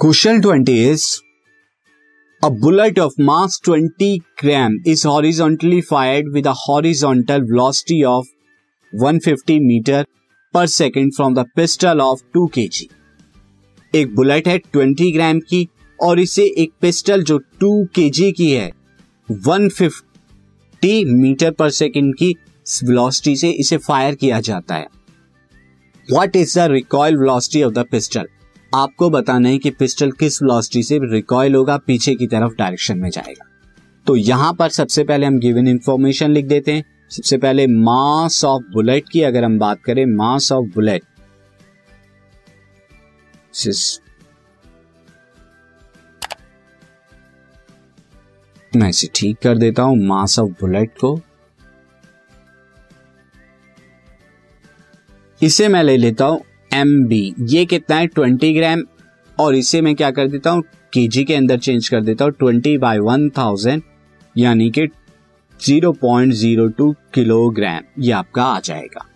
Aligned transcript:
Question 0.00 0.40
twenty 0.40 0.72
is 0.90 1.04
a 2.42 2.48
bullet 2.48 2.98
of 2.98 3.12
mass 3.20 3.60
twenty 3.64 4.18
gram 4.18 4.72
is 4.86 5.06
horizontally 5.08 5.80
fired 5.80 6.28
with 6.34 6.46
a 6.46 6.52
horizontal 6.68 7.42
velocity 7.42 8.02
of 8.02 8.26
150 8.92 9.58
meter 9.60 10.06
per 10.54 10.66
second 10.66 11.12
from 11.12 11.34
the 11.34 11.44
pistol 11.56 12.00
of 12.00 12.22
2 12.38 12.46
K 12.54 12.88
G 13.94 14.14
bullet 14.14 14.48
है 14.48 14.58
20 14.76 15.12
ग्राम 15.14 15.40
की 15.40 15.68
और 15.98 16.20
इसे 16.20 16.44
एक 16.58 16.72
pistol 16.80 17.22
जो 17.22 17.38
2 17.64 17.72
KG 17.94 18.32
की 18.32 18.50
है 18.50 18.70
150 19.30 21.04
metre 21.14 21.50
per 21.50 21.70
second 21.70 22.14
की 22.14 22.34
velocity 22.84 23.36
से 23.36 23.50
इसे 23.50 23.76
फायर 23.76 24.14
किया 24.14 24.40
जाता 24.40 24.74
है। 24.74 24.86
What 26.08 26.36
is 26.36 26.58
the 26.58 26.70
recoil 26.70 27.16
velocity 27.16 27.62
of 27.62 27.74
the 27.74 27.86
pistol 27.90 28.28
आपको 28.76 29.08
बताना 29.10 29.48
है 29.48 29.58
कि 29.58 29.70
पिस्टल 29.70 30.10
किस 30.12 30.42
वेलोसिटी 30.42 30.82
से 30.82 30.98
रिकॉयल 31.12 31.54
होगा, 31.54 31.76
पीछे 31.76 32.14
की 32.14 32.26
तरफ़ 32.26 32.54
डायरेक्शन 32.58 32.98
में 32.98 33.10
जाएगा। 33.10 33.46
तो 34.06 34.16
यहाँ 34.16 34.52
पर 34.52 34.68
सबसे 34.68 35.04
पहले 35.04 35.26
हम 35.26 35.38
गिवन 35.38 35.68
इंफॉर्मेशन 35.68 36.30
लिख 36.30 36.46
देते 36.46 36.72
हैं। 36.72 36.84
सबसे 37.10 37.38
पहले 37.38 37.66
मास 37.66 38.44
ऑफ़ 38.44 38.62
बुलेट 38.72 39.08
की 39.08 39.22
अगर 39.22 39.44
हम 39.44 39.58
बात 39.58 39.82
करें 39.84 40.04
मास 40.06 40.52
ऑफ़ 40.52 40.66
बुलेट 40.74 41.02
मैं 48.72 48.88
इसे 48.88 49.08
ठीक 49.14 49.38
कर 49.38 49.58
देता 49.58 49.82
हूँ 49.82 49.96
मास 49.98 50.38
ऑफ़ 50.38 50.50
बुलेट 50.60 50.90
को। 50.98 51.18
इसे 55.40 55.68
मैं 55.68 55.82
ले 55.82 55.96
लेता 55.96 56.24
हूँ। 56.24 56.40
एम 56.76 57.04
बी 57.06 57.34
ये 57.40 57.64
कितना 57.64 57.96
है? 57.96 58.06
Twenty 58.06 58.52
gram. 58.54 58.82
और 59.38 59.54
इसे 59.54 59.80
मैं 59.80 59.94
क्या 59.94 60.10
कर 60.10 60.28
देता 60.28 60.50
हूँ? 60.50 60.62
के 60.94 61.24
के 61.24 61.34
अंदर 61.34 61.58
चेंज 61.58 61.88
कर 61.88 62.00
देता 62.00 62.24
हूँ। 62.24 62.32
ट्वेंटी 62.32 62.76
बाई 62.78 62.98
वन 62.98 63.28
थाउज़ेंड, 63.30 63.82
यानी 64.36 64.70
कि 64.70 64.86
zero 65.60 65.92
point 65.92 66.32
zero 66.32 66.66
two 66.68 66.94
kilogram. 67.14 68.02
ये 68.02 68.12
आपका 68.12 68.44
आ 68.44 68.60
जाएगा। 68.60 69.06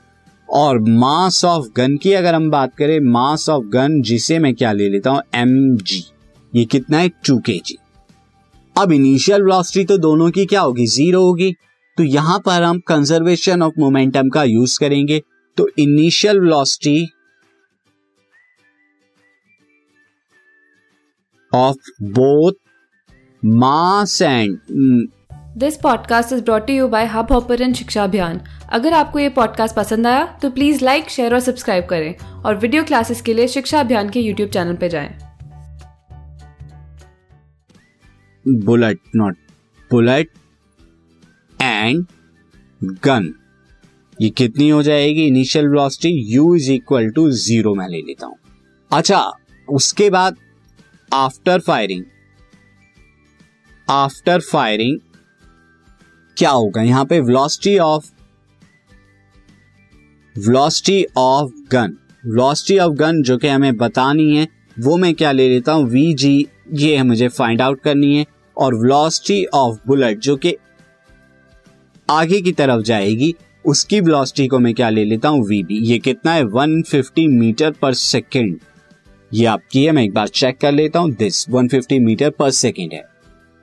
और 0.48 0.78
मास 0.80 1.44
ऑफ़ 1.44 1.66
गन 1.76 1.96
की 1.96 2.12
अगर 2.12 2.34
हम 2.34 2.50
बात 2.50 2.74
करें, 2.74 2.98
मास 3.00 3.48
ऑफ़ 3.48 3.64
गन 3.64 4.00
जिसे 4.02 4.38
मैं 4.38 4.54
क्या 4.54 4.72
ले 4.72 4.88
लेता 4.88 5.10
हूँ? 5.10 5.22
एम 5.34 5.76
जी 5.76 6.02
ये 6.52 6.64
कितना 6.64 6.98
है? 6.98 7.08
टू 7.08 7.38
के 7.38 7.60
जी 7.66 7.76
अब 8.76 8.92
इनिशियल 8.92 9.42
वेलोसिटी 9.42 9.84
तो 9.84 9.98
दोनों 9.98 10.30
की 10.30 10.46
क्या 10.46 10.60
होगी? 10.60 10.86
ज़ीरो 10.86 11.22
होगी। 11.22 11.52
तो 11.98 12.02
यहाँ 12.04 12.38
पर 12.38 12.62
हम 12.62 12.78
कंजर्वेशन 12.78 13.62
ऑफ़ 13.62 13.74
मोमेंटम 13.78 14.28
का 14.28 14.44
यूज़ 14.44 14.78
करेंगे। 14.80 15.22
तो 15.58 15.68
initial 15.78 16.40
velocity 16.40 17.08
of 21.54 21.90
both 22.02 22.52
mass 23.44 24.22
and 24.22 24.58
this 25.56 25.76
podcast 25.76 26.32
is 26.32 26.42
brought 26.42 26.70
you 26.70 26.88
by 26.88 27.06
Hubhopper 27.32 27.72
Shiksha 27.72 28.04
Abhiyan 28.04 28.40
अगर 28.72 28.92
आपको 28.92 29.18
ये 29.18 29.28
पॉडकास्ट 29.28 29.76
पसंद 29.76 30.06
आया 30.06 30.24
तो 30.42 30.50
प्लीज़ 30.50 30.84
लाइक 30.84 31.10
शेयर 31.10 31.34
और 31.34 31.40
सब्सक्राइब 31.40 31.86
करें 31.86 32.14
और 32.18 32.56
वीडियो 32.56 32.84
क्लासेस 32.84 33.22
के 33.22 33.34
लिए 33.34 33.48
शिक्षा 33.48 33.80
अभियान 33.80 34.10
के 34.10 34.20
यूट्यूब 34.20 34.50
चैनल 34.50 34.76
पर 34.76 34.88
जाएँ। 34.88 35.18
Bullet 38.46 38.98
not 39.16 39.36
bullet 39.90 40.30
and 41.62 42.06
gun 42.84 43.34
ये 44.20 44.30
कितनी 44.30 44.68
हो 44.68 44.82
जाएगी? 44.82 45.26
Initial 45.26 45.68
velocity 45.68 46.38
u 46.38 46.56
is 46.56 46.72
equal 46.72 47.10
to 47.10 47.30
zero 47.30 47.74
मैं 47.74 47.88
ले 47.88 47.98
लेता 47.98 48.26
हूँ। 48.26 48.36
अच्छा 48.92 49.32
उसके 49.68 50.10
बाद 50.10 50.36
आफ्टर 51.12 51.60
फायरिंग 51.60 52.02
आफ्टर 53.88 54.40
फायरिंग 54.40 54.98
क्या 56.36 56.50
होगा? 56.50 56.82
यहाँ 56.82 57.04
पे 57.04 57.18
velocity 57.20 57.76
of 57.78 58.10
velocity 60.36 61.04
of 61.18 61.50
gun 61.72 61.96
velocity 62.26 62.78
of 62.78 62.94
gun 62.94 63.22
जो 63.22 63.38
कि 63.38 63.48
हमें 63.48 63.76
बतानी 63.76 64.36
है, 64.36 64.46
वो 64.78 64.96
मैं 64.96 65.14
क्या 65.14 65.32
ले 65.32 65.48
लेता 65.48 65.72
हूँ? 65.72 65.88
वी 65.88 66.12
जी 66.14 66.46
ये 66.74 67.02
मुझे 67.02 67.28
फाइंड 67.28 67.62
आउट 67.62 67.80
करनी 67.80 68.14
है 68.16 68.24
और 68.56 68.74
वेलोसिटी 68.74 69.44
ऑफ़ 69.44 69.78
बुलेट 69.86 70.18
जो 70.18 70.36
कि 70.36 70.56
आगे 72.08 72.40
की 72.40 72.52
तरफ़ 72.52 72.82
जाएगी, 72.82 73.34
उसकी 73.64 74.00
वेलोसिटी 74.00 74.48
को 74.48 74.58
मैं 74.58 74.74
क्या 74.74 74.88
ले 74.90 75.04
लेता 75.04 75.28
हूँ? 75.28 75.46
वी 75.46 75.62
बी 75.62 75.84
ये 75.84 75.98
कितना 75.98 76.32
है? 76.32 76.44
150 76.44 77.28
मीटर 77.28 77.70
पर 77.72 77.94
सेकेंड 77.94 78.58
ये 79.30 79.44
आपकी 79.46 79.84
है, 79.84 79.92
मैं 79.92 80.02
एक 80.02 80.12
बार 80.14 80.28
चेक 80.28 80.58
कर 80.60 80.72
लेता 80.72 80.98
हूँ। 80.98 81.10
दिस 81.10 81.44
150 81.48 81.98
मीटर 82.00 82.30
पर 82.30 82.50
सेकेंड 82.50 82.92
है। 82.92 83.02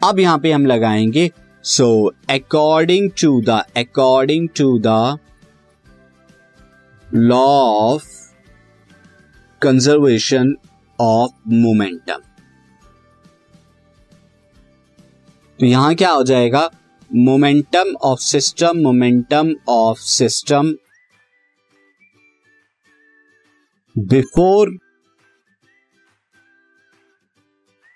अब 0.02 0.20
यहाँ 0.20 0.40
पे 0.40 0.52
हम 0.52 0.66
लगाएँगे। 0.66 1.30
So 1.64 1.88
according 2.30 3.10
to 3.22 3.42
the 3.42 3.62
according 3.78 4.48
to 4.58 4.78
the 4.80 5.18
law 7.08 7.46
of 7.84 8.06
conservation 9.62 10.56
of 11.00 11.32
momentum 11.50 12.22
तो 15.60 15.66
यहाँ 15.66 15.94
क्या 15.96 16.10
हो 16.10 16.24
जाएगा? 16.24 16.70
Momentum 17.10 17.94
of 18.04 18.20
system 18.20 18.78
momentum 18.78 19.54
of 19.70 20.00
system 20.00 20.74
before 23.96 24.78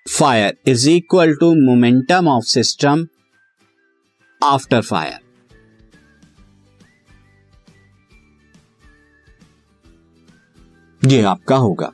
fire 0.06 0.56
is 0.68 0.90
equal 0.90 1.34
to 1.36 1.54
momentum 1.56 2.28
of 2.28 2.46
system 2.46 3.06
after 4.42 4.82
fire 4.82 5.20
ये 11.02 11.22
आपका 11.24 11.56
होगा। 11.56 11.92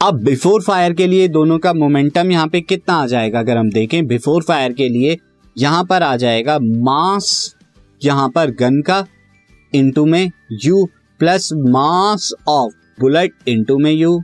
अब 0.00 0.22
बिफोर 0.24 0.62
फायर 0.62 0.92
के 0.94 1.06
लिए 1.06 1.28
दोनों 1.28 1.58
का 1.58 1.72
मोमेंटम 1.72 2.30
यहाँ 2.30 2.48
पे 2.48 2.60
कितना 2.60 2.94
आ 2.94 3.06
जाएगा? 3.06 3.38
अगर 3.38 3.56
हम 3.56 3.70
देखें 3.70 4.06
बिफोर 4.06 4.42
फायर 4.42 4.72
के 4.72 4.88
लिए 4.88 5.16
यहाँ 5.56 5.84
पर 5.84 6.02
आ 6.02 6.14
जाएगा 6.16 6.58
मास 6.58 7.54
यहाँ 8.00 8.28
पर 8.28 8.50
गन 8.60 8.80
का 8.82 9.04
इंटू 9.72 10.06
में 10.06 10.30
u 10.64 10.84
plus 11.20 11.52
mass 11.68 12.32
of 12.48 12.72
bullet 13.00 13.48
into 13.48 13.78
में 13.78 13.92
u 13.92 14.20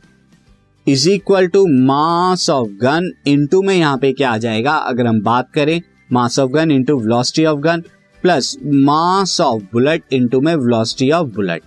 is 0.87 1.09
equal 1.11 1.47
to 1.47 1.67
mass 1.85 2.49
of 2.51 2.69
gun 2.81 3.11
into 3.27 3.61
में 3.63 3.75
यहाँ 3.75 3.99
पे 3.99 4.13
क्या 4.13 4.31
आ 4.31 4.39
जाएगा? 4.39 4.73
अगर 4.73 5.07
हम 5.07 5.21
बात 5.23 5.51
करें 5.55 5.81
mass 6.13 6.39
of 6.39 6.51
gun 6.53 6.71
into 6.71 6.97
velocity 6.99 7.45
of 7.45 7.61
gun 7.61 7.83
plus 8.23 8.57
mass 8.65 9.41
of 9.41 9.63
bullet 9.73 10.13
into 10.13 10.41
में 10.41 10.55
वेलोसिटी 10.55 11.11
ऑफ़ 11.11 11.29
बुलेट 11.37 11.63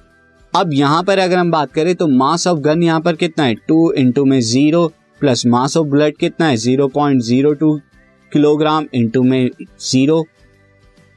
अब 0.53 0.73
यहाँ 0.73 1.01
पर 1.03 1.19
अगर 1.19 1.38
हम 1.38 1.51
बात 1.51 1.72
करें 1.72 1.94
तो 1.95 2.07
मास 2.07 2.45
ऑफ़ 2.47 2.59
गन 2.59 2.83
यहाँ 2.83 3.01
पर 3.01 3.16
कितना 3.16 3.45
है? 3.45 3.56
टू 3.56 3.91
इंटू 3.94 4.25
में 4.25 4.39
zero 4.41 4.88
plus 5.22 5.45
mass 5.45 5.77
of 5.77 5.88
bullet 5.88 6.17
कितना 6.17 6.47
है? 6.47 6.57
Zero 6.57 6.88
point 6.88 7.22
zero 7.22 7.53
two 7.53 7.73
kilogram 8.31 8.85
into 8.94 9.23
में 9.23 9.50
ज़ीरो 9.81 10.23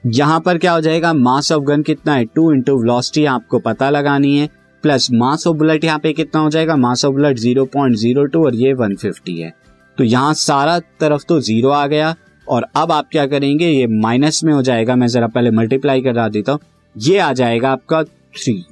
यहाँ 0.04 0.40
पर 0.40 0.58
क्या 0.58 0.72
हो 0.72 0.80
जाएगा? 0.80 1.12
मास 1.12 1.52
ऑफ़ 1.52 1.64
गन 1.64 1.82
कितना 1.82 2.14
है? 2.14 2.24
टू 2.24 2.52
इंटू 2.52 2.78
वेलोसिटी 2.80 3.24
आपको 3.26 3.58
पता 3.58 3.90
लगानी 3.90 4.36
है। 4.38 4.48
प्लस 4.82 5.08
मास 5.12 5.46
ऑफ़ 5.46 5.56
बुलेट 5.56 5.84
यहाँ 5.84 5.98
पे 5.98 6.12
कितना 6.12 6.40
हो 6.40 6.50
जाएगा? 6.50 6.76
Mass 6.76 7.04
of 7.04 7.14
bullet 7.14 7.38
zero 7.38 7.64
point 7.64 7.96
zero 7.96 8.24
two 8.24 8.44
और 8.44 8.54
ये 8.54 8.72
वन 8.72 8.94
फिफ्टी 8.96 9.36
है। 9.36 9.52
तो 9.98 10.04
यहाँ 10.04 10.34
सारा 10.34 10.78
तरफ़ 11.00 11.24
तो 11.28 11.40
ज़ीरो 11.40 11.68
आ 11.68 11.86
गया 11.86 12.14
और 12.46 12.66
अब 12.76 12.92
आप 12.92 13.08
क्या 13.12 13.26
करेंगे? 13.26 13.68
ये 13.68 13.86
माइनस 13.86 14.42
में 14.44 14.52
हो 14.52 14.62
जाएगा। 14.62 14.96
मैं 14.96 15.06
जरा 15.06 15.26
पहले 15.26 15.50
मल्टीप्लाई 15.50 16.02
करा 16.02 16.28
देता 16.28 16.52
हूँ। 16.52 16.60
ये 16.96 17.18
आ 17.18 17.32
जाएगा 17.32 17.70
आपका 17.70 18.02
थ्री। 18.04 18.64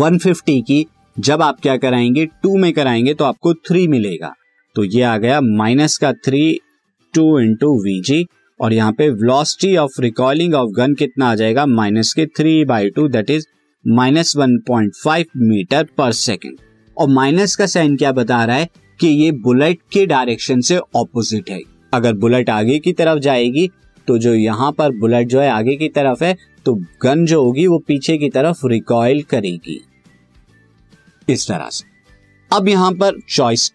वन 0.00 0.18
फिफ्टी 0.18 0.60
की 0.60 0.86
जब 1.16 1.42
आप 1.42 1.60
क्या 1.60 1.76
कराएँगे? 1.76 2.26
टू 2.26 2.56
में 2.58 2.72
कराएँगे 2.72 3.14
तो 3.14 3.24
आपको 3.24 3.54
थ्री 3.54 3.86
मिलेगा। 3.88 4.34
तो 4.76 4.84
ये 4.84 5.02
आ 5.02 5.16
गया 5.16 5.40
माइनस 5.40 5.96
का 5.98 6.12
three, 6.12 6.60
two 7.14 7.38
into 7.40 7.74
v 7.82 8.00
g. 8.00 8.24
और 8.60 8.72
यहाँ 8.72 8.92
पे 8.92 9.08
velocity 9.10 9.76
of 9.76 10.00
recoiling 10.00 10.54
of 10.54 10.70
gun 10.70 10.94
कितना 10.94 11.30
आ 11.30 11.34
जाएगा? 11.34 11.66
माइनस 11.66 12.12
के 12.12 12.26
three 12.26 12.64
by 12.64 12.90
two 12.90 13.08
that 13.08 13.30
is 13.30 13.46
minus 13.84 14.36
one 14.36 14.56
point 14.58 14.92
five 14.94 15.26
meter 15.38 15.88
per 15.98 16.12
second. 16.12 16.56
और 16.96 17.08
माइनस 17.08 17.56
का 17.56 17.66
साइन 17.66 17.96
क्या 17.96 18.12
बता 18.12 18.44
रहा 18.44 18.56
है 18.56 18.68
कि 19.00 19.08
ये 19.08 19.30
बुलेट 19.34 19.78
के 19.92 20.04
डायरेक्शन 20.06 20.60
से 20.60 20.78
ऑपोजिट 20.96 21.50
है। 21.50 21.60
अगर 21.92 22.14
बुलेट 22.14 22.50
आगे 22.50 22.78
की 22.78 22.92
तरफ़ 22.92 23.18
जाएगी 23.18 23.68
तो 24.08 24.18
जो 24.18 24.34
यहाँ 24.34 24.70
पर 24.72 24.96
बुलेट 24.98 25.28
जो 25.28 25.40
है 25.40 25.48
आगे 25.50 25.76
की 25.76 25.88
तरफ़ 25.90 26.24
है 26.24 26.36
तो 26.66 26.74
गन 27.02 27.26
जो 27.26 27.42
होगी 27.42 27.66
वो 27.66 27.78
पीछे 27.78 28.16
की 28.18 28.28
तरफ़ 28.30 28.66
रिकॉयल 28.66 29.22
करेगी। 29.22 29.80
इस 31.28 31.46
तरह 31.48 31.68
से। 31.70 31.84
अब 32.50 32.68
यहाँ 32.68 32.92
पर 32.92 33.20
चॉइस 33.28 33.72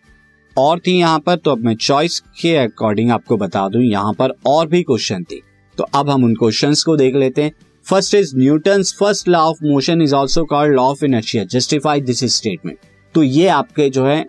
और 0.55 0.79
थी 0.79 0.97
यहाँ 0.99 1.19
पर 1.19 1.35
तो 1.35 1.51
अब 1.51 1.65
मैं 1.65 1.75
चॉइस 1.77 2.19
के 2.41 2.55
अकॉर्डिंग 2.57 3.11
आपको 3.11 3.37
बता 3.37 3.67
दूँ, 3.69 3.81
यहाँ 3.83 4.13
पर 4.13 4.33
और 4.47 4.67
भी 4.67 4.83
क्वेश्चन 4.83 5.23
थी। 5.23 5.41
तो 5.77 5.83
अब 5.95 6.09
हम 6.09 6.23
उन 6.23 6.35
क्वेश्चंस 6.35 6.83
को 6.83 6.95
देख 6.97 7.15
लेते 7.15 7.43
हैं। 7.43 7.51
First 7.85 8.15
is 8.15 8.35
Newton 8.37 8.83
first 8.99 9.27
law 9.27 9.39
of 9.41 9.63
motion 9.63 10.01
is 10.01 10.13
also 10.15 10.43
called 10.45 10.75
law 10.75 10.83
of 10.83 11.03
inertia 11.05 11.43
justify 11.51 12.01
this 12.01 12.23
statement 12.35 12.77
तो 13.15 13.23
ये 13.23 13.47
आपके 13.49 13.89
जो 13.89 14.05
है 14.05 14.25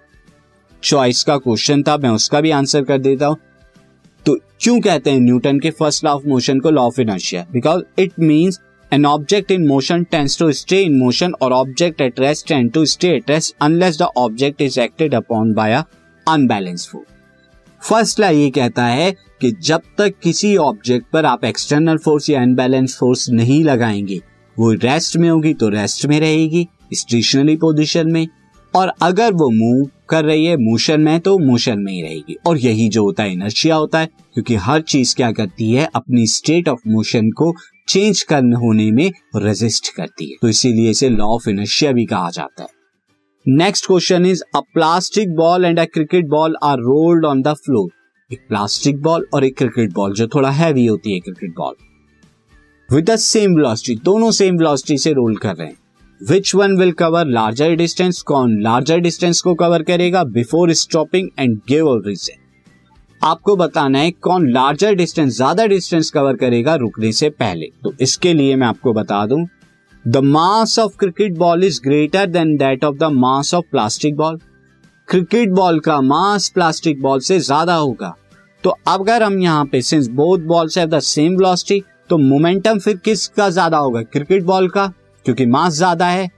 चॉइस 0.82 1.22
का 1.24 1.36
क्वेश्चन 1.38 1.82
था, 1.82 1.96
मैं 1.96 2.10
उसका 2.10 2.40
भी 2.40 2.50
आंसर 2.50 2.84
कर 2.84 2.98
देता 2.98 3.26
हूँ। 3.26 3.36
तो 4.26 4.36
क्यों 4.60 4.80
कहते 4.80 5.10
हैं 5.10 5.20
न्यूटन 5.20 5.58
के 5.60 5.70
फ़र्स्ट 5.72 6.04
लॉ 6.04 6.12
ऑफ़ 6.12 6.26
मोशन 6.28 6.60
को 6.60 6.70
law 6.70 6.82
of 6.82 7.00
inertia 7.00 7.46
because 7.52 7.82
it 7.98 8.18
means 8.20 8.60
an 8.92 9.06
object 9.06 9.50
in 9.50 9.66
motion 9.66 10.04
tends 10.10 10.38
to 10.38 10.50
stay 10.54 10.80
in 10.82 10.98
motion 10.98 11.34
और 11.42 11.52
object 11.52 12.00
at 12.00 12.20
rest 12.20 12.46
tend 12.48 12.72
to 12.72 12.84
stay 12.86 13.14
at 13.16 13.30
rest 13.30 13.54
unless 13.62 13.98
the 13.98 14.08
object 14.18 14.62
is 14.62 14.80
acted 14.80 15.14
upon 15.14 15.52
by 15.54 15.82
unbalance 16.26 16.88
force 16.92 17.19
first 17.82 18.20
law 18.20 18.30
ये 18.30 18.50
कहता 18.50 18.86
है 18.86 19.16
कि 19.40 19.50
जब 19.52 19.82
तक 19.98 20.14
किसी 20.22 20.56
object 20.56 21.06
पर 21.12 21.24
आप 21.24 21.44
एक्सटर्नल 21.44 21.96
फोर्स 21.96 22.30
या 22.30 22.42
अनबैलेंस 22.42 22.96
फोर्स 22.96 23.30
नहीं 23.30 23.64
लगाएँगे, 23.64 24.20
वो 24.58 24.72
रेस्ट 24.72 25.16
में 25.16 25.30
होगी 25.30 25.54
तो 25.54 25.68
रेस्ट 25.68 26.06
में 26.06 26.20
रहेगी 26.20 26.68
स्टेशनरी 26.94 27.56
पोजिशन 27.56 28.12
में। 28.12 28.28
और 28.74 28.92
अगर 29.02 29.32
वो 29.32 29.50
मूव 29.50 29.90
कर 30.08 30.24
रही 30.24 30.44
है 30.44 30.56
मोशन 30.56 31.00
में 31.00 31.20
तो 31.20 31.38
मोशन 31.38 31.78
में 31.78 31.92
ही 31.92 32.02
रहेगी। 32.02 32.36
और 32.46 32.58
यही 32.58 32.88
जो 32.88 33.04
होता 33.04 33.22
है 33.22 33.32
इनर्शिया 33.32 33.76
होता 33.76 33.98
है, 33.98 34.06
क्योंकि 34.06 34.54
हर 34.54 34.80
चीज़ 34.80 35.16
क्या 35.16 35.32
करती 35.32 35.70
है, 35.70 35.88
अपनी 35.94 36.26
स्टेट 36.26 36.68
ऑफ़ 36.68 36.80
मोशन 36.86 37.30
को 37.30 37.54
चेंज 37.88 38.22
करने 38.22 38.56
होने 38.56 38.90
में 38.90 39.12
रेजिस्ट 39.36 39.94
करती 39.94 40.30
है। 40.30 40.36
तो 40.42 40.48
इसीलिए 40.48 40.90
इसे 40.90 41.08
लॉ 41.08 41.24
ऑफ़ 41.24 41.50
इनर्शिया 41.50 41.92
भी 41.92 42.04
कहा 42.04 42.30
जाता 42.30 42.62
है। 42.62 42.79
Next 43.46 43.86
question 43.86 44.26
is 44.26 44.42
a 44.56 44.60
plastic 44.74 45.34
ball 45.36 45.64
and 45.64 45.78
a 45.80 45.84
cricket 45.84 46.26
ball 46.28 46.56
are 46.62 46.78
rolled 46.78 47.24
on 47.24 47.40
the 47.42 47.52
floor 47.56 48.32
एक 48.32 48.40
प्लास्टिक 48.48 49.00
बॉल 49.02 49.24
और 49.34 49.44
एक 49.44 49.56
क्रिकेट 49.58 49.92
बॉल 49.92 50.12
जो 50.14 50.26
थोड़ा 50.26 50.50
हैवी 50.50 50.84
होती 50.86 51.12
है 51.12 51.20
cricket 51.20 51.54
ball 51.56 51.74
with 52.88 53.10
the 53.10 53.16
same 53.16 53.54
velocity 53.56 53.94
दोनों 54.04 54.30
सेम 54.30 54.58
वेलोसिटी 54.58 54.98
से 54.98 55.12
रोल 55.12 55.36
कर 55.36 55.54
रहे 55.54 55.66
हैं। 55.66 55.76
Which 56.20 56.54
one 56.54 56.76
will 56.78 56.92
cover 56.92 57.26
larger 57.28 57.74
distance 57.76 58.20
कौन 58.22 58.60
लार्जर 58.62 58.98
डिस्टेंस 58.98 59.40
को 59.40 59.54
कवर 59.54 59.82
करेगा 59.82 60.24
before 60.26 60.72
stopping 60.74 61.28
and 61.38 61.56
give 61.68 61.88
a 61.88 61.96
reason 62.06 63.26
आपको 63.26 63.56
बताना 63.56 63.98
है 63.98 64.10
कौन 64.20 64.50
लार्जर 64.50 64.94
डिस्टेंस 64.94 65.32
ज़्यादा 65.36 65.66
डिस्टेंस 65.66 66.10
कवर 66.10 66.36
करेगा 66.36 66.74
रुकने 66.76 67.12
से 67.12 67.30
पहले। 67.30 67.70
तो 67.84 67.92
इसके 68.00 68.34
लिए 68.34 68.56
मैं 68.56 68.66
आपको 68.66 68.92
बता 68.92 69.24
दूँ 69.26 69.44
the 70.04 70.16
mass 70.16 70.78
of 70.78 70.96
cricket 70.98 71.36
ball 71.38 71.64
is 71.64 71.80
greater 71.84 72.26
than 72.28 72.56
that 72.56 72.84
of 72.84 72.96
the 72.96 73.10
mass 73.14 73.52
of 73.54 73.64
plastic 73.70 74.16
ball 74.16 74.38
cricket 75.08 75.50
ball 75.50 75.78
का 75.80 76.00
मास 76.00 76.48
प्लास्टिक 76.48 77.00
बॉल 77.02 77.20
से 77.20 77.38
ज़्यादा 77.40 77.74
होगा। 77.74 78.14
तो 78.64 78.70
अगर 78.88 79.22
हम 79.22 79.38
यहाँ 79.40 79.64
पे 79.64 79.80
since 79.82 80.08
both 80.10 80.38
balls 80.46 80.78
have 80.78 80.88
the 80.88 80.98
same 81.00 81.32
velocity 81.32 81.82
तो 82.10 82.18
मोमेंटम 82.18 82.78
फिर 82.78 82.96
किसका 82.96 83.48
ज़्यादा 83.50 83.78
होगा? 83.78 84.02
क्रिकेट 84.02 84.44
बॉल 84.44 84.68
का, 84.68 84.86
क्योंकि 85.26 85.46
मास 85.46 85.72
ज़्यादा 85.72 86.06
है। 86.06 86.28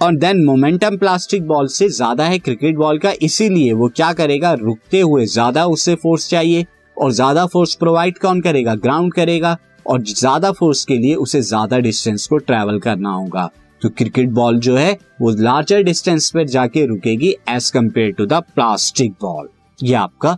और 0.00 0.16
देन 0.16 0.44
मोमेंटम 0.44 0.96
प्लास्टिक 0.96 1.46
बॉल 1.46 1.68
से 1.68 1.88
ज़्यादा 1.90 2.24
है 2.24 2.38
क्रिकेट 2.38 2.76
बॉल 2.76 2.98
का, 2.98 3.12
इसीलिए 3.12 3.72
वो 3.72 3.88
क्या 3.88 4.12
करेगा? 4.12 4.52
रुकते 4.54 5.00
हुए 5.00 5.26
ज़्यादा 5.26 5.66
उससे 5.66 5.94
फोर्स 5.94 6.28
चाहिए। 6.30 6.66
और 6.96 7.12
ज़्यादा 7.12 7.46
फोर्स 7.46 7.74
प्रोवाइड 7.74 8.18
कौन 8.18 8.40
करेगा? 8.40 8.74
ग्राउंड 8.76 9.14
करेगा। 9.14 9.56
और 9.86 10.02
ज़्यादा 10.02 10.52
फोर्स 10.52 10.84
के 10.84 10.98
लिए 10.98 11.14
उसे 11.16 11.40
ज़्यादा 11.42 11.78
डिस्टेंस 11.78 12.26
को 12.26 12.38
ट्रेवल 12.40 12.78
करना 12.80 13.10
होगा। 13.10 13.48
तो 13.82 13.88
क्रिकेट 13.88 14.28
बॉल 14.30 14.58
जो 14.58 14.76
है, 14.76 14.92
वो 15.20 15.30
लार्जर 15.40 15.82
डिस्टेंस 15.82 16.30
पर 16.34 16.44
जाके 16.48 16.86
रुकेगी 16.86 17.34
as 17.48 17.70
compared 17.70 18.12
to 18.12 18.26
the 18.26 18.42
plastic 18.54 19.12
ball 19.22 19.48
ये 19.78 19.94
आपका 19.94 20.36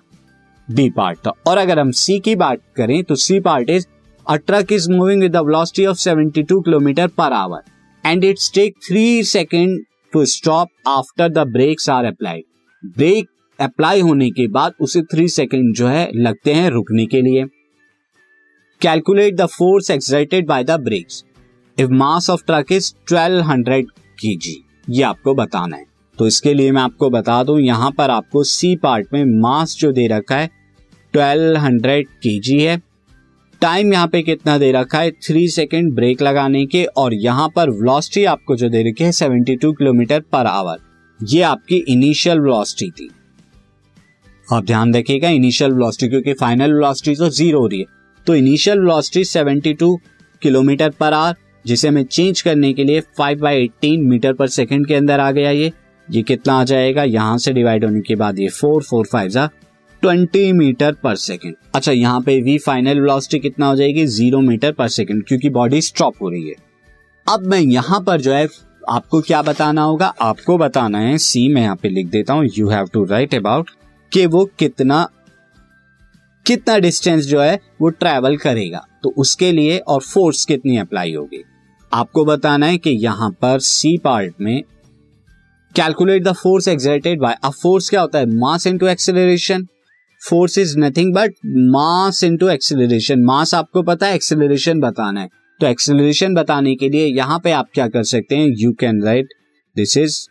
बी 0.68 0.88
पार्ट 0.90 1.18
था। 1.18 1.32
और 1.46 1.58
अगर 1.58 1.78
हम 1.78 1.90
सी 1.92 2.18
की 2.18 2.34
बात 2.36 2.60
करें 2.76 3.02
तो 3.04 3.14
C 3.16 3.40
part 3.40 3.70
is 3.70 3.86
truck 4.26 4.72
is 4.72 4.86
moving 4.88 5.20
with 5.20 5.36
a 5.36 5.40
velocity 5.40 5.84
of 5.84 5.98
72 5.98 6.54
km 6.62 6.86
per 7.10 7.26
hour 7.32 7.58
and 8.04 8.24
it 8.24 8.40
takes 8.54 8.88
3 8.88 9.22
seconds 9.24 9.84
to 10.12 10.22
stop 10.26 10.68
after 10.84 11.28
the 11.28 11.44
brakes 11.46 11.86
are 11.88 12.04
applied. 12.06 12.42
Brake 12.96 13.28
apply 13.58 14.00
होने 14.00 14.30
के 14.30 14.46
बाद 14.48 14.72
उसे 14.80 15.02
थ्री 15.02 15.28
सेकेंड 15.28 15.74
जो 15.74 15.86
है, 15.86 16.10
लगते 16.14 16.54
हैं 16.54 16.70
रुकने 16.70 17.06
के 17.06 17.20
लिए। 17.22 17.44
Calculate 18.80 19.34
the 19.36 19.46
force 19.48 19.90
excited 19.90 20.46
by 20.46 20.64
the 20.64 20.70
brakes 20.80 21.24
if 21.78 21.90
mass 21.92 22.28
of 22.30 22.42
truck 22.46 22.72
is 22.72 22.92
1200 23.12 23.82
K 24.18 24.56
G 24.88 25.02
आपको 25.02 25.34
बताना 25.34 25.76
है। 25.76 25.84
तो 26.18 26.26
इसके 26.26 26.52
लिए 26.54 26.72
मैं 26.72 26.82
आपको 26.82 27.08
बता 27.10 27.42
दूँ, 27.42 27.58
यहाँ 27.60 27.90
पर 27.90 28.10
आपको 28.10 28.42
सी 28.44 28.74
पार्ट 28.76 29.06
में 29.12 29.24
मास 29.40 29.76
जो 29.80 29.92
दे 29.92 30.06
रखा 30.08 30.36
है 30.36 30.50
1200 31.14 32.02
केजी 32.22 32.58
है। 32.60 32.76
टाइम 33.62 33.92
यहाँ 33.92 34.08
पे 34.08 34.22
कितना 34.22 34.58
दे 34.58 34.70
रखा 34.72 34.98
है? 34.98 35.10
थ्री 35.10 35.46
सेकेंड 35.48 35.92
ब्रेक 35.94 36.22
लगाने 36.22 36.64
के 36.66 36.84
और 36.84 37.14
यहाँ 37.14 37.48
पर 37.56 37.70
वेलोसिटी 37.72 38.24
आपको 38.26 38.56
जो 38.56 38.68
दे 38.68 38.82
रखी 38.90 39.04
है 39.04 39.12
seventy 39.14 39.56
two 39.56 39.72
kilometer 39.72 40.20
per 40.32 40.46
hour 40.46 40.78
ये 41.20 41.42
आपकी 41.44 41.76
इनिशियल 41.88 42.40
वेलोसिटी 42.40 42.90
थी। 42.90 43.10
आप 44.46 44.64
ध्यान 44.64 44.94
रखिएगा 44.94 45.28
इनिशियल 45.30 45.72
वेलोसिटी 45.72 46.08
क्योंकि 46.08 46.34
फाइनल 46.34 46.74
वेलोसिटी 46.74 47.16
तो 47.16 47.28
ज़ीरो 47.30 47.60
हो 47.60 47.66
रही 47.66 47.80
है। 47.80 47.94
तो 48.26 48.34
initial 48.34 48.78
velocity 48.78 49.24
72 49.24 49.96
kilometer 50.42 50.90
per 50.90 51.12
hour 51.12 51.34
जिसे 51.64 51.88
हमें 51.88 52.04
चेंज 52.04 52.40
करने 52.42 52.72
के 52.72 52.84
लिए 52.84 53.02
5 53.20 53.38
by 53.40 53.62
eighteen 53.62 54.04
meter 54.04 54.32
per 54.32 54.48
second 54.48 54.86
के 54.86 54.94
अंदर 54.94 55.20
आ 55.20 55.30
गया 55.30 55.50
ये। 55.50 55.72
ये 56.08 56.22
कितना 56.22 56.54
आ 56.54 56.64
जाएगा? 56.64 57.02
यहाँ 57.02 57.38
से 57.38 57.52
डिवाइड 57.52 57.84
होने 57.84 58.00
के 58.00 58.14
बाद 58.14 58.38
ये 58.38 58.48
फोर 58.48 58.82
फोर 58.82 59.06
फाइव 59.06 59.28
जा 59.28 59.48
ट्वेंटी 60.02 60.52
मीटर 60.52 60.92
पर 60.92 61.16
सेकेंड 61.16 61.54
अच्छा 61.74 61.92
यहाँ 61.92 62.20
पे 62.20 62.40
वी 62.40 62.58
फाइनल 62.58 63.00
वेलोसिटी 63.00 63.38
कितना 63.38 63.66
हो 63.66 63.76
जाएगी? 63.76 64.06
ज़ीरो 64.06 64.40
मीटर 64.40 64.72
पर 64.72 64.88
सेकेंड 64.88 65.24
क्योंकि 65.24 65.50
बॉडी 65.50 65.80
स्टॉप 65.80 66.22
हो 66.22 66.30
रही 66.30 66.48
है। 66.48 66.54
अब 67.26 67.46
मैं 67.46 67.58
यहाँ 67.58 68.00
पर 68.00 68.20
जो 68.20 68.32
है, 68.32 68.48
आपको 68.88 69.20
क्या 69.20 69.42
बताना 69.42 69.82
होगा? 69.82 70.06
आपको 70.06 70.58
बताना 70.58 70.98
है 70.98 71.18
सी 71.18 71.48
मैं 71.48 71.62
यहाँ 71.62 71.76
पे 71.76 71.88
लिख 71.88 72.06
देता 72.06 72.34
हूँ 72.34 72.48
you 72.58 72.68
have 72.68 72.88
to 72.92 73.04
write 73.04 73.34
about 73.34 73.70
कि 74.12 74.26
वो 74.26 74.44
कितना 74.58 75.06
कितना 76.46 76.78
डिस्टेंस 76.78 77.26
जो 77.26 77.40
है, 77.40 77.60
वो 77.80 77.88
ट्रेवल 77.88 78.36
करेगा। 78.36 78.86
तो 79.02 79.14
उसके 79.18 79.52
लिए 79.52 79.78
और 79.78 80.00
फोर्स 80.00 80.44
कितनी 80.44 80.76
अप्लाई 80.76 81.14
होगी? 81.14 81.44
आपको 81.92 82.24
बताना 82.24 82.66
है 82.66 82.78
कि 82.78 82.90
यहाँ 82.90 83.30
पर 83.30 83.58
सी 83.58 83.98
पार्ट 83.98 84.34
में 84.40 84.62
calculate 85.76 86.24
the 86.24 86.32
force 86.32 86.68
excited 86.68 87.20
by 87.20 87.36
a 87.44 87.50
force 87.50 87.90
क्या 87.90 88.00
होता 88.00 88.18
है? 88.18 88.26
Mass 88.26 88.66
into 88.66 88.86
acceleration 88.86 89.66
force 90.28 90.58
is 90.58 90.78
nothing 90.78 91.14
but 91.14 91.34
mass 91.46 92.24
into 92.24 92.48
acceleration 92.48 93.20
mass 93.20 93.54
आपको 93.54 93.82
पता 93.82 94.06
है 94.06 94.14
एक्सिलेशन 94.14 94.80
बताना 94.80 95.20
है। 95.20 95.28
तो 95.60 95.66
एक्सिलेशन 95.66 96.34
बताने 96.34 96.74
के 96.74 96.88
लिए 96.88 97.06
यहाँ 97.06 97.40
पे 97.44 97.50
आप 97.50 97.68
क्या 97.74 97.88
कर 97.88 98.02
सकते 98.02 98.36
हैं? 98.36 98.46
You 98.58 98.72
can 98.72 99.02
write 99.02 99.28
this 99.76 99.96
is 99.96 100.26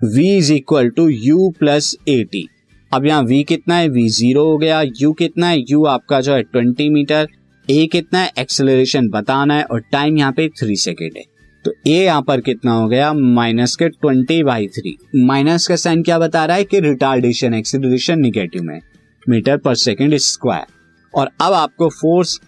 v 0.00 0.18
is 0.18 0.52
equal 0.52 0.88
to 0.88 1.08
u 1.08 1.50
plus 1.58 1.96
a 2.08 2.24
t 2.24 2.48
अब 2.94 3.06
यहाँ 3.06 3.22
v 3.24 3.42
कितना 3.44 3.76
है? 3.76 3.88
वी 3.88 4.08
ज़ीरो 4.08 4.44
हो 4.44 4.56
गया। 4.58 4.80
यू 5.00 5.12
कितना 5.12 5.46
है? 5.48 5.58
यू 5.70 5.84
आपका 5.84 6.20
जो 6.20 6.34
है 6.34 6.42
ट्वेंटी 6.42 6.88
मीटर 6.90 7.28
ए 7.68 7.86
कितना 7.92 8.18
है? 8.18 8.30
एक्सेलरेशन 8.38 9.08
बताना 9.08 9.54
है 9.54 9.62
और 9.64 9.80
टाइम 9.92 10.18
यहाँ 10.18 10.32
पे 10.32 10.48
थ्री 10.60 10.76
सेकेंड 10.76 11.16
है। 11.16 11.22
तो 11.64 11.72
ए 11.86 11.94
यहाँ 11.94 12.22
पर 12.22 12.40
कितना 12.40 12.72
हो 12.72 12.88
गया? 12.88 13.12
माइनस 13.12 13.76
के 13.76 13.88
ट्वेंटी 13.88 14.42
बाई 14.42 14.66
थ्री 14.68 14.96
माइनस 15.16 15.66
का 15.66 15.76
साइन 15.76 16.02
क्या 16.02 16.18
बता 16.18 16.44
रहा 16.44 16.56
है? 16.56 16.64
कि 16.64 16.80
रिटार्डेशन 16.80 17.54
एक्सिलेशन 17.54 18.20
निगेटिव 18.20 18.62
में 18.62 18.80
मीटर 19.26 19.56
पर 19.56 19.74
सेकेंड 19.76 20.16
स्क्वायर 20.16 20.66
और 21.14 21.30
अब 21.40 21.52
आपको 21.52 21.88
फोर्स 21.90 22.40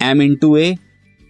एम 0.00 0.22
इंटू 0.22 0.56
ए 0.56 0.74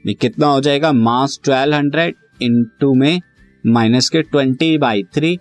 कितना 0.04 0.46
हो 0.46 0.60
जाएगा? 0.60 0.92
मास 0.92 1.38
ट्वेल्व 1.44 1.74
हंड्रेड 1.74 2.14
इंटू 2.42 2.94
में 2.94 3.20
माइनस 3.64 4.08
के 4.08 4.22
ट्वेंटी 4.22 4.76
बाई 4.78 5.02
थ्री 5.14 5.38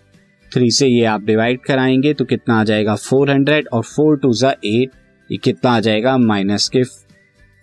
थ्री 0.53 0.69
से 0.71 0.87
ये 0.87 1.05
आप 1.05 1.21
डिवाइड 1.21 1.59
कराएँगे 1.65 2.13
तो 2.13 2.25
कितना 2.25 2.59
आ 2.59 2.63
जाएगा 2.63 2.95
फोर 2.95 3.31
हंड्रेड 3.31 3.67
और 3.73 3.83
फोर 3.83 4.17
टू 4.17 4.33
ज़ा 4.33 4.51
एट 4.65 4.91
ये 5.29 5.37
कितना 5.37 5.71
आ 5.71 5.79
जाएगा 5.79 6.17
माइनस 6.17 6.69
के 6.75 6.83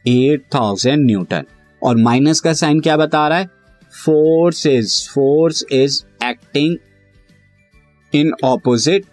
एट 0.04 0.44
थाउज़ेंड 0.54 1.04
न्यूटन 1.06 1.44
और 1.82 1.96
माइनस 1.96 2.40
का 2.40 2.52
साइन 2.52 2.80
क्या 2.80 2.96
बता 2.96 3.26
रहा 3.28 3.38
है? 3.38 3.48
Force 4.04 4.66
is 4.66 4.94
force 5.10 5.64
is 5.72 6.02
acting 6.24 6.76
in 8.12 8.32
opposite 8.44 9.04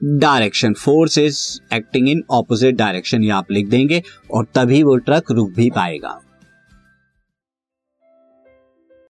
direction 0.00 0.72
force 0.74 1.18
is 1.18 1.38
acting 1.74 2.08
in 2.08 2.22
opposite 2.30 2.76
direction 2.76 3.22
ये 3.24 3.30
आप 3.30 3.50
लिख 3.50 3.68
देंगे 3.68 4.02
और 4.34 4.46
तभी 4.54 4.82
वो 4.82 4.96
ट्रक 4.96 5.30
रुक 5.30 5.50
भी 5.50 5.70
पाएगा। 5.70 6.18